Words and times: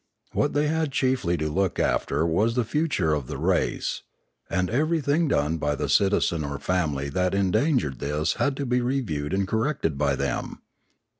What 0.31 0.53
they 0.53 0.65
had 0.65 0.91
chiefly 0.91 1.37
to 1.37 1.47
look 1.47 1.77
after 1.79 2.25
was 2.25 2.55
the 2.55 2.63
future 2.63 3.13
of 3.13 3.27
the 3.27 3.37
race; 3.37 4.01
and 4.49 4.67
everything 4.67 5.27
done 5.27 5.59
by 5.59 5.75
the 5.75 5.87
citizen 5.87 6.43
or 6.43 6.53
the 6.53 6.59
family 6.59 7.07
that 7.09 7.35
endangered 7.35 7.99
this 7.99 8.33
had 8.41 8.57
to 8.57 8.65
be 8.65 8.81
reviewed 8.81 9.31
and 9.31 9.47
corrected 9.47 9.99
by 9.99 10.15
them. 10.15 10.63